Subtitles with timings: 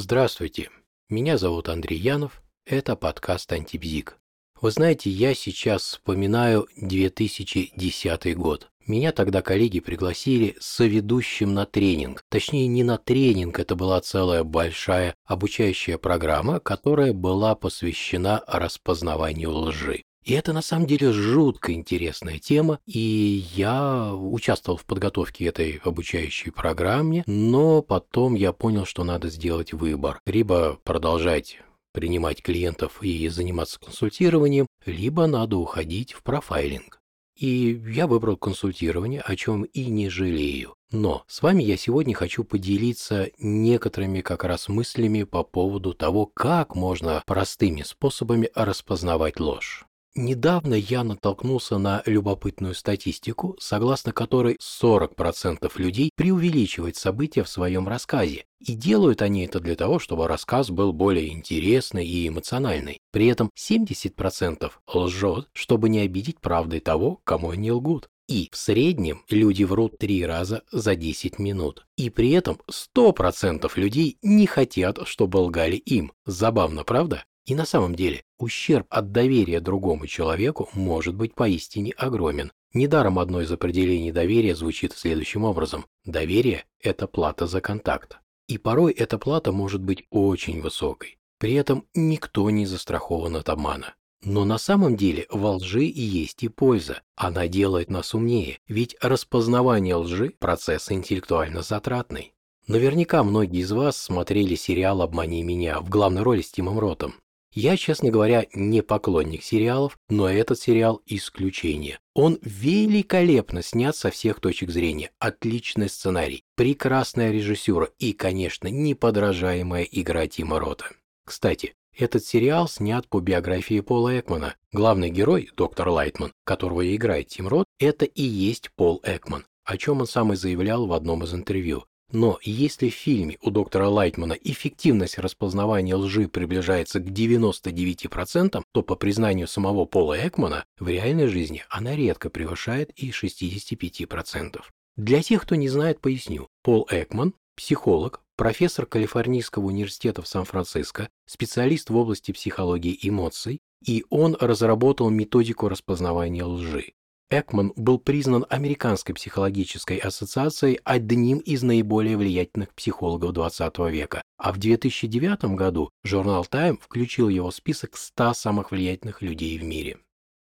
[0.00, 0.70] Здравствуйте,
[1.08, 4.16] меня зовут Андрей Янов, это подкаст «Антибзик».
[4.60, 8.70] Вы знаете, я сейчас вспоминаю 2010 год.
[8.86, 12.22] Меня тогда коллеги пригласили соведущим на тренинг.
[12.30, 20.04] Точнее, не на тренинг, это была целая большая обучающая программа, которая была посвящена распознаванию лжи.
[20.28, 26.52] И это на самом деле жутко интересная тема, и я участвовал в подготовке этой обучающей
[26.52, 30.20] программе, но потом я понял, что надо сделать выбор.
[30.26, 31.60] Либо продолжать
[31.94, 37.00] принимать клиентов и заниматься консультированием, либо надо уходить в профайлинг.
[37.34, 40.74] И я выбрал консультирование, о чем и не жалею.
[40.92, 46.74] Но с вами я сегодня хочу поделиться некоторыми как раз мыслями по поводу того, как
[46.74, 49.87] можно простыми способами распознавать ложь.
[50.14, 58.44] Недавно я натолкнулся на любопытную статистику, согласно которой 40% людей преувеличивают события в своем рассказе.
[58.58, 62.98] И делают они это для того, чтобы рассказ был более интересный и эмоциональный.
[63.12, 68.08] При этом 70% лжет, чтобы не обидеть правдой того, кому они лгут.
[68.28, 71.86] И в среднем люди врут три раза за 10 минут.
[71.96, 76.12] И при этом 100% людей не хотят, чтобы лгали им.
[76.26, 77.24] Забавно, правда?
[77.48, 82.52] И на самом деле ущерб от доверия другому человеку может быть поистине огромен.
[82.74, 85.86] Недаром одно из определений доверия звучит следующим образом.
[86.04, 88.18] Доверие– это плата за контакт.
[88.48, 91.16] И порой эта плата может быть очень высокой.
[91.38, 93.94] При этом никто не застрахован от обмана.
[94.22, 97.00] Но на самом деле во лжи и есть и польза.
[97.16, 102.34] Она делает нас умнее, ведь распознавание лжи– процесс интеллектуально затратный.
[102.66, 107.14] Наверняка многие из вас смотрели сериал «Обмани меня» в главной роли с Тимом Ротом.
[107.60, 111.98] Я, честно говоря, не поклонник сериалов, но этот сериал исключение.
[112.14, 115.10] Он великолепно снят со всех точек зрения.
[115.18, 120.84] Отличный сценарий, прекрасная режиссура и, конечно, неподражаемая игра Тима Рота.
[121.24, 124.54] Кстати, этот сериал снят по биографии Пола Экмана.
[124.70, 129.98] Главный герой, доктор Лайтман, которого играет Тим Рот, это и есть Пол Экман, о чем
[129.98, 131.86] он сам и заявлял в одном из интервью.
[132.10, 138.96] Но если в фильме у доктора Лайтмана эффективность распознавания лжи приближается к 99%, то по
[138.96, 144.60] признанию самого Пола Экмана в реальной жизни она редко превышает и 65%.
[144.96, 146.48] Для тех, кто не знает, поясню.
[146.62, 154.36] Пол Экман– психолог, профессор Калифорнийского университета в Сан-Франциско, специалист в области психологии эмоций, и он
[154.40, 156.94] разработал методику распознавания лжи.
[157.30, 164.58] Экман был признан Американской психологической ассоциацией одним из наиболее влиятельных психологов XX века, а в
[164.58, 169.98] 2009 году журнал Time включил его в список 100 самых влиятельных людей в мире.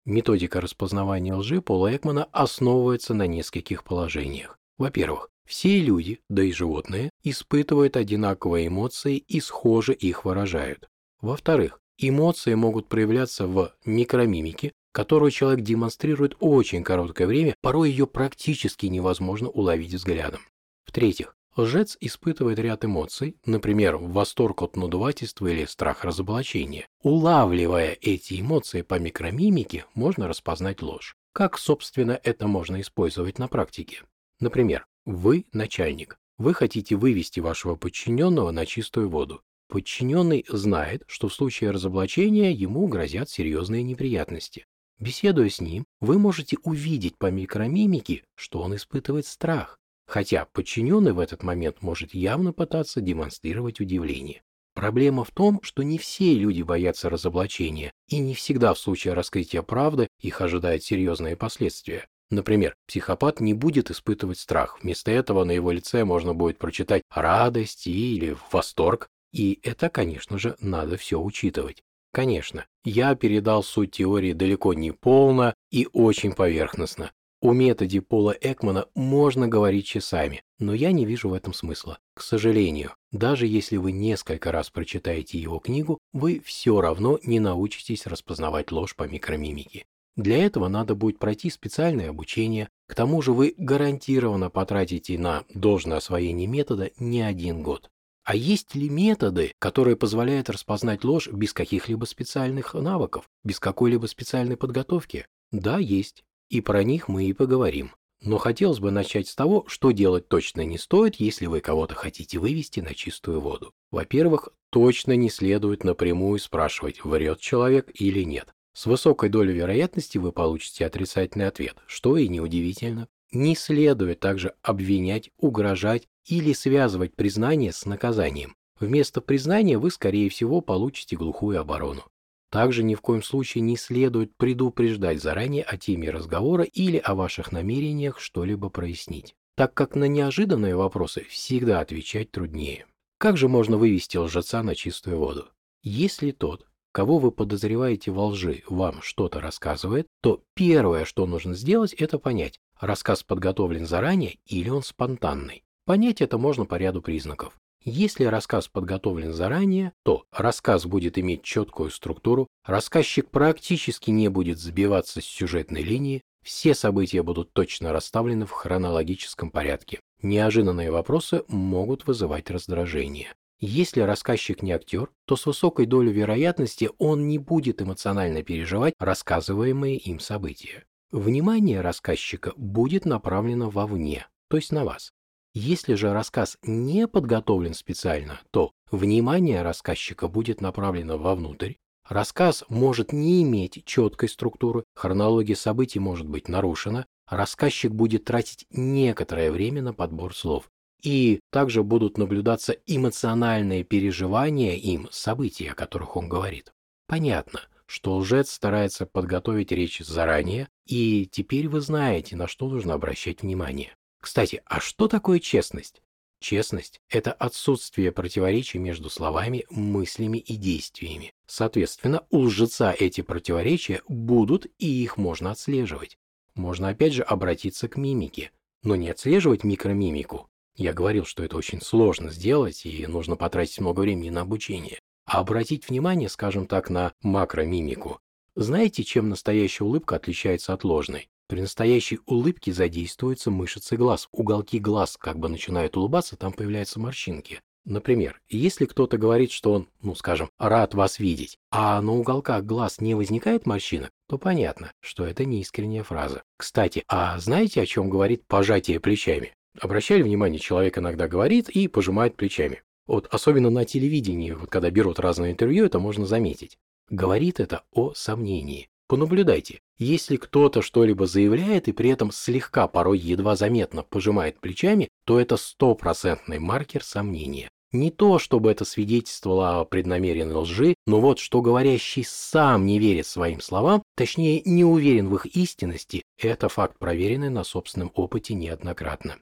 [0.06, 4.60] Методика распознавания лжи Пола Экмана основывается на нескольких положениях.
[4.78, 10.88] Во-первых, все люди, да и животные, испытывают одинаковые эмоции и схоже их выражают.
[11.22, 18.86] Во-вторых, эмоции могут проявляться в микромимике, которую человек демонстрирует очень короткое время, порой ее практически
[18.86, 20.40] невозможно уловить взглядом.
[20.86, 26.88] В-третьих, лжец испытывает ряд эмоций, например, восторг от надувательства или страх разоблачения.
[27.02, 31.18] Улавливая эти эмоции по микромимике, можно распознать ложь.
[31.34, 34.04] Как, собственно, это можно использовать на практике?
[34.40, 36.18] Например, вы начальник.
[36.38, 39.42] Вы хотите вывести вашего подчиненного на чистую воду.
[39.68, 44.66] Подчиненный знает, что в случае разоблачения ему грозят серьезные неприятности.
[45.00, 51.20] Беседуя с ним, вы можете увидеть по микромимике, что он испытывает страх, хотя подчиненный в
[51.20, 54.42] этот момент может явно пытаться демонстрировать удивление.
[54.74, 59.62] Проблема в том, что не все люди боятся разоблачения, и не всегда в случае раскрытия
[59.62, 62.08] правды их ожидают серьезные последствия.
[62.30, 67.88] Например, психопат не будет испытывать страх, вместо этого на его лице можно будет прочитать радость
[67.88, 71.84] или восторг, и это, конечно же, надо все учитывать.
[72.16, 77.12] Конечно, я передал суть теории далеко не полно и очень поверхностно.
[77.42, 82.00] О методе Пола Экмана можно говорить часами, но я не вижу в этом смысла.
[82.14, 88.08] К сожалению, даже если вы несколько раз прочитаете его книгу, вы все равно не научитесь
[88.08, 89.86] распознавать ложь по микромимике.
[90.16, 95.98] Для этого надо будет пройти специальное обучение, к тому же вы гарантированно потратите на должное
[95.98, 97.90] освоение метода не один год.
[98.26, 104.58] А есть ли методы, которые позволяют распознать ложь без каких-либо специальных навыков, без какой-либо специальной
[104.58, 105.28] подготовки?
[105.52, 106.24] Да, есть.
[106.50, 107.92] И про них мы и поговорим.
[108.22, 112.40] Но хотелось бы начать с того, что делать точно не стоит, если вы кого-то хотите
[112.40, 113.74] вывести на чистую воду.
[113.92, 118.56] Во-первых, точно не следует напрямую спрашивать, врет человек или нет.
[118.74, 123.08] С высокой долей вероятности вы получите отрицательный ответ, что и неудивительно.
[123.32, 128.56] Не следует также обвинять, угрожать или связывать признание с наказанием.
[128.80, 132.04] Вместо признания вы, скорее всего, получите глухую оборону.
[132.52, 137.52] Также ни в коем случае не следует предупреждать заранее о теме разговора или о ваших
[137.52, 142.86] намерениях что-либо прояснить, так как на неожиданные вопросы всегда отвечать труднее.
[143.18, 145.50] Как же можно вывести лжеца на чистую воду?
[145.84, 151.94] Если тот, кого вы подозреваете во лжи, вам что-то рассказывает, то первое, что нужно сделать,
[151.94, 155.65] это понять, рассказ подготовлен заранее или он спонтанный.
[155.86, 157.54] Понять это можно по ряду признаков.
[157.84, 165.22] Если рассказ подготовлен заранее, то рассказ будет иметь четкую структуру, рассказчик практически не будет сбиваться
[165.22, 170.00] с сюжетной линии, все события будут точно расставлены в хронологическом порядке.
[170.24, 173.34] Неожиданные вопросы могут вызывать раздражение.
[173.60, 179.98] Если рассказчик не актер, то с высокой долей вероятности он не будет эмоционально переживать рассказываемые
[179.98, 180.86] им события.
[181.12, 185.12] Внимание рассказчика будет направлено вовне, то есть на вас.
[185.58, 191.76] Если же рассказ не подготовлен специально, то внимание рассказчика будет направлено вовнутрь.
[192.10, 199.50] Рассказ может не иметь четкой структуры, хронология событий может быть нарушена, рассказчик будет тратить некоторое
[199.50, 200.70] время на подбор слов.
[201.02, 206.74] И также будут наблюдаться эмоциональные переживания им событий, о которых он говорит.
[207.08, 213.42] Понятно, что лжец старается подготовить речь заранее, и теперь вы знаете, на что нужно обращать
[213.42, 213.96] внимание.
[214.26, 216.02] Кстати, а что такое честность?
[216.40, 221.32] Честность– это отсутствие противоречий между словами, мыслями и действиями.
[221.46, 226.18] Соответственно, у лжеца эти противоречия будут, и их можно отслеживать.
[226.56, 228.50] Можно опять же обратиться к мимике,
[228.82, 230.50] но не отслеживать микромимику.
[230.76, 235.02] Я говорил, что это очень сложно сделать, и нужно потратить много времени на обучение.
[235.28, 238.20] А обратить внимание, скажем так, на макромимику.
[238.56, 241.30] Знаете, чем настоящая улыбка отличается от ложной?
[241.48, 244.28] При настоящей улыбке задействуются мышцы глаз.
[244.32, 247.62] Уголки глаз как бы начинают улыбаться, там появляются морщинки.
[247.86, 253.00] Например, если кто-то говорит, что он, ну скажем, рад вас видеть, а на уголках глаз
[253.00, 256.42] не возникает морщинок, то понятно, что это не искренняя фраза.
[256.58, 259.54] Кстати, а знаете, о чем говорит пожатие плечами?
[259.80, 262.82] Обращали внимание, человек иногда говорит и пожимает плечами.
[263.06, 266.80] Вот особенно на телевидении, вот когда берут разные интервью, это можно заметить.
[267.12, 268.90] Говорит это о сомнении.
[269.08, 275.40] Понаблюдайте, если кто-то что-либо заявляет и при этом слегка, порой едва заметно пожимает плечами, то
[275.40, 277.70] это стопроцентный маркер сомнения.
[277.92, 283.28] Не то, чтобы это свидетельствовало о преднамеренной лжи, но вот что говорящий сам не верит
[283.28, 289.38] своим словам, точнее не уверен в их истинности, это факт, проверенный на собственном опыте неоднократно.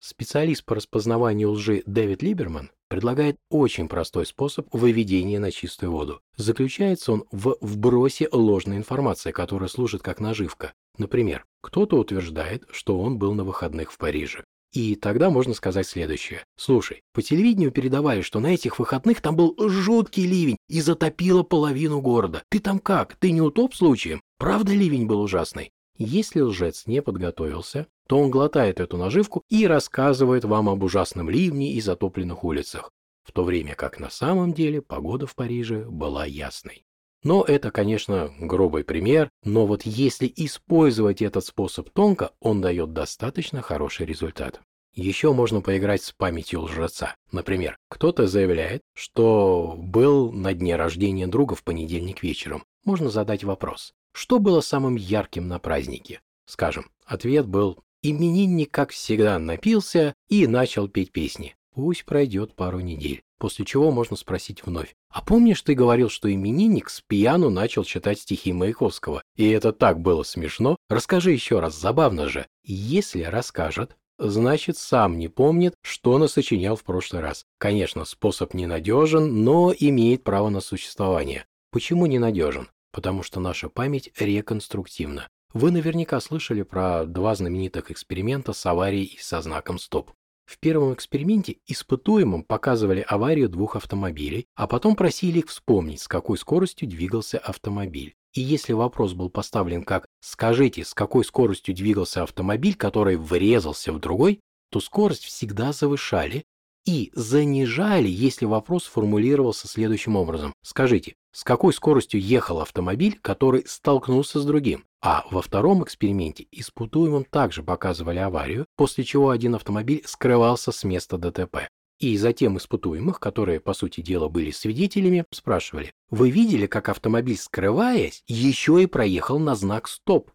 [0.00, 6.20] Специалист по распознаванию лжи Дэвид Либерман предлагает очень простой способ выведения на чистую воду.
[6.36, 10.72] Заключается он в вбросе ложной информации, которая служит как наживка.
[10.96, 14.44] Например, кто-то утверждает, что он был на выходных в Париже.
[14.72, 16.44] И тогда можно сказать следующее.
[16.56, 22.00] Слушай, по телевидению передавали, что на этих выходных там был жуткий ливень и затопило половину
[22.00, 22.44] города.
[22.48, 23.16] Ты там как?
[23.16, 24.20] Ты не утоп случаем?
[24.38, 25.72] Правда ливень был ужасный?
[25.96, 31.72] Если лжец не подготовился, то он глотает эту наживку и рассказывает вам об ужасном ливне
[31.72, 32.90] и затопленных улицах,
[33.22, 36.84] в то время как на самом деле погода в Париже была ясной.
[37.22, 43.62] Но это, конечно, грубый пример, но вот если использовать этот способ тонко, он дает достаточно
[43.62, 44.60] хороший результат.
[44.92, 47.16] Еще можно поиграть с памятью лжеца.
[47.32, 52.64] Например, кто-то заявляет, что был на дне рождения друга в понедельник вечером.
[52.84, 53.92] Можно задать вопрос.
[54.14, 56.22] Что было самым ярким на празднике?
[56.46, 61.56] Скажем, ответ был Именинник, как всегда, напился и начал петь песни.
[61.74, 64.94] Пусть пройдет пару недель, после чего можно спросить вновь.
[65.08, 69.22] А помнишь, ты говорил, что именинник с пьяну начал читать стихи Маяковского?
[69.36, 70.76] И это так было смешно.
[70.90, 72.46] Расскажи еще раз, забавно же.
[72.62, 77.46] Если расскажет, значит сам не помнит, что насочинял в прошлый раз.
[77.56, 81.46] Конечно, способ ненадежен, но имеет право на существование.
[81.70, 82.68] Почему ненадежен?
[82.94, 85.28] Потому что наша память реконструктивна.
[85.52, 90.12] Вы наверняка слышали про два знаменитых эксперимента с аварией со знаком «Стоп».
[90.46, 96.38] В первом эксперименте испытуемым показывали аварию двух автомобилей, а потом просили их вспомнить, с какой
[96.38, 98.14] скоростью двигался автомобиль.
[98.32, 103.98] И если вопрос был поставлен как «скажите, с какой скоростью двигался автомобиль, который врезался в
[103.98, 106.44] другой», то скорость всегда завышали,
[106.84, 110.52] и занижали, если вопрос формулировался следующим образом.
[110.62, 114.84] Скажите, с какой скоростью ехал автомобиль, который столкнулся с другим?
[115.02, 121.18] А во втором эксперименте испытуемым также показывали аварию, после чего один автомобиль скрывался с места
[121.18, 121.68] ДТП.
[122.00, 128.22] И затем испытуемых, которые, по сути дела, были свидетелями, спрашивали, вы видели, как автомобиль, скрываясь,
[128.26, 130.30] еще и проехал на знак «Стоп»?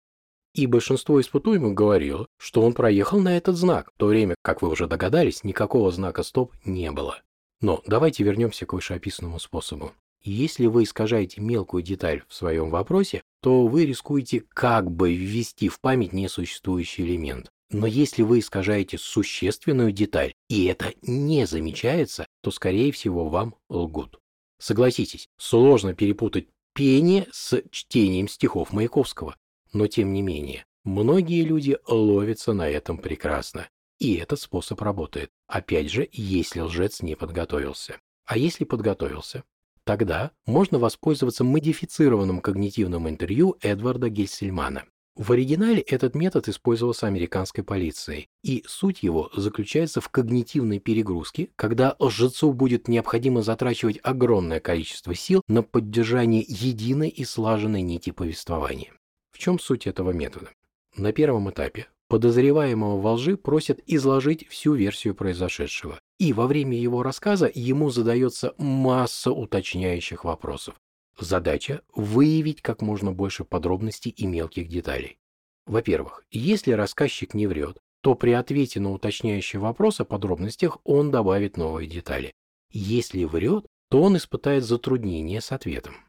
[0.54, 4.70] И большинство испытуемых говорило, что он проехал на этот знак, в то время, как вы
[4.70, 7.22] уже догадались, никакого знака «стоп» не было.
[7.62, 9.92] Но давайте вернемся к вышеописанному способу.
[10.22, 15.80] Если вы искажаете мелкую деталь в своем вопросе, то вы рискуете как бы ввести в
[15.80, 17.50] память несуществующий элемент.
[17.72, 24.20] Но если вы искажаете существенную деталь, и это не замечается, то, скорее всего, вам лгут.
[24.60, 29.36] Согласитесь, сложно перепутать пение с чтением стихов Маяковского.
[29.74, 33.68] Но, тем не менее, многие люди ловятся на этом прекрасно.
[34.00, 35.30] И этот способ работает.
[35.48, 38.00] Опять же, если лжец не подготовился.
[38.26, 39.44] А если подготовился?
[39.84, 44.86] Тогда можно воспользоваться модифицированным когнитивным интервью Эдварда Гельсельмана.
[45.16, 51.98] В оригинале этот метод использовался американской полицией, и суть его заключается в когнитивной перегрузке, когда
[52.00, 58.94] лжецу будет необходимо затрачивать огромное количество сил на поддержание единой и слаженной нити повествования.
[59.40, 60.50] В чем суть этого метода?
[60.98, 67.04] На первом этапе подозреваемого во лжи просят изложить всю версию произошедшего, и во время его
[67.04, 70.76] рассказа ему задается масса уточняющих вопросов.
[71.18, 75.20] Задача– выявить как можно больше подробностей и мелких деталей.
[75.66, 81.56] Во-первых, если рассказчик не врет, то при ответе на уточняющий вопрос о подробностях он добавит
[81.56, 82.34] новые детали.
[82.72, 86.09] Если врет, то он испытает затруднение с ответом.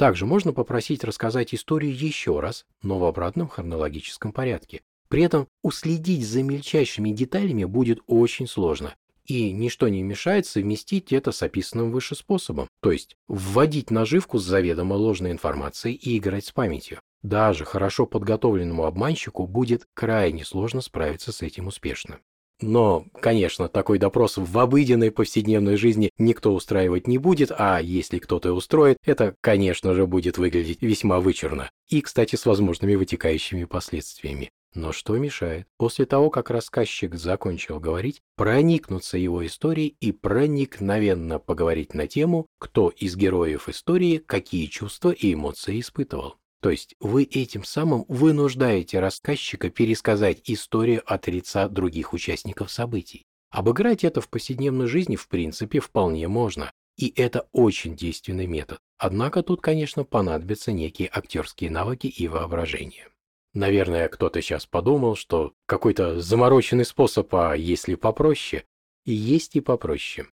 [0.00, 4.80] Также можно попросить рассказать историю еще раз, но в обратном хронологическом порядке.
[5.08, 8.94] При этом уследить за мельчайшими деталями будет очень сложно,
[9.26, 14.42] и ничто не мешает совместить это с описанным выше способом, то есть вводить наживку с
[14.42, 17.00] заведомо ложной информацией и играть с памятью.
[17.20, 22.20] Даже хорошо подготовленному обманщику будет крайне сложно справиться с этим успешно.
[22.60, 28.52] Но, конечно, такой допрос в обыденной повседневной жизни никто устраивать не будет, а если кто-то
[28.52, 31.70] устроит, это, конечно же, будет выглядеть весьма вычурно.
[31.88, 34.50] И, кстати, с возможными вытекающими последствиями.
[34.74, 41.94] Но что мешает, после того, как рассказчик закончил говорить, проникнуться его историей и проникновенно поговорить
[41.94, 46.36] на тему, кто из героев истории какие чувства и эмоции испытывал.
[46.60, 53.24] То есть вы этим самым вынуждаете рассказчика пересказать историю от лица других участников событий.
[53.50, 58.78] Обыграть это в повседневной жизни в принципе вполне можно, и это очень действенный метод.
[58.98, 63.08] Однако тут, конечно, понадобятся некие актерские навыки и воображение.
[63.54, 68.64] Наверное, кто-то сейчас подумал, что какой-то замороченный способ, а если попроще,
[69.06, 70.28] и есть и попроще.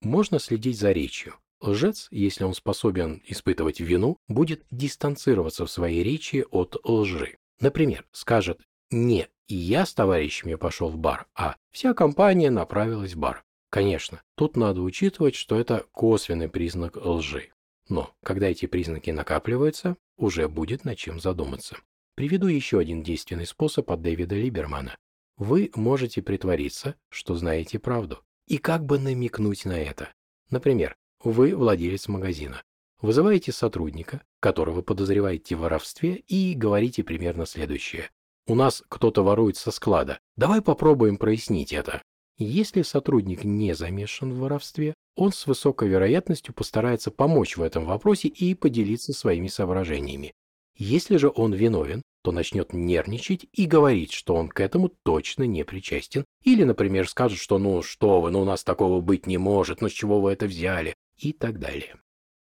[0.00, 1.34] Можно следить за речью.
[1.62, 7.38] Лжец, если он способен испытывать вину, будет дистанцироваться в своей речи от лжи.
[7.60, 13.44] Например, скажет «не я с товарищами пошел в бар, а вся компания направилась в бар».
[13.70, 17.52] Конечно, тут надо учитывать, что это косвенный признак лжи.
[17.88, 21.76] Но когда эти признаки накапливаются, уже будет над чем задуматься.
[22.16, 24.96] Приведу еще один действенный способ от Дэвида Либермана.
[25.36, 30.12] Вы можете притвориться, что знаете правду, и как бы намекнуть на это.
[30.50, 32.62] Например, вы владелец магазина.
[33.00, 38.10] Вызываете сотрудника, которого подозреваете в воровстве, и говорите примерно следующее.
[38.46, 40.18] «У нас кто-то ворует со склада.
[40.36, 42.02] Давай попробуем прояснить это».
[42.38, 48.28] Если сотрудник не замешан в воровстве, он с высокой вероятностью постарается помочь в этом вопросе
[48.28, 50.32] и поделиться своими соображениями.
[50.76, 55.64] Если же он виновен, то начнет нервничать и говорить, что он к этому точно не
[55.64, 56.24] причастен.
[56.44, 59.88] Или, например, скажет, что ну что вы, ну у нас такого быть не может, ну
[59.88, 60.94] с чего вы это взяли?
[61.16, 61.96] И так далее.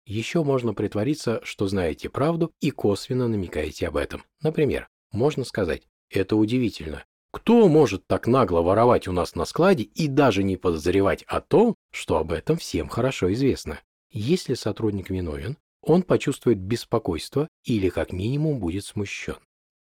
[0.05, 4.25] Еще можно притвориться, что знаете правду и косвенно намекаете об этом.
[4.43, 7.05] Например, можно сказать, это удивительно.
[7.33, 11.77] Кто может так нагло воровать у нас на складе и даже не подозревать о том,
[11.93, 13.81] что об этом всем хорошо известно?
[14.11, 19.37] Если сотрудник виновен, он почувствует беспокойство или как минимум будет смущен.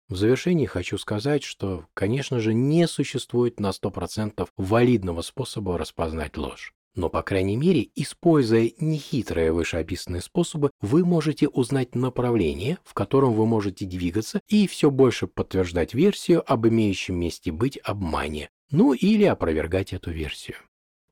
[0.09, 6.73] В завершении хочу сказать, что, конечно же, не существует на 100% валидного способа распознать ложь.
[6.97, 13.47] Но, по крайней мере, используя нехитрые вышеописанные способы, вы можете узнать направление, в котором вы
[13.47, 19.93] можете двигаться и все больше подтверждать версию об имеющем месте быть обмане, ну или опровергать
[19.93, 20.57] эту версию.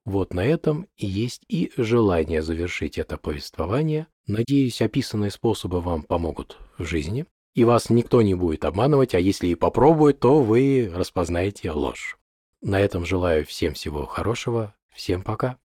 [0.06, 4.06] Вот на этом есть и желание завершить это повествование.
[4.26, 9.48] Надеюсь, описанные способы вам помогут в жизни, и вас никто не будет обманывать, а если
[9.48, 12.16] и попробует, то вы распознаете ложь.
[12.62, 14.74] На этом желаю всем всего хорошего.
[14.94, 15.58] Всем пока.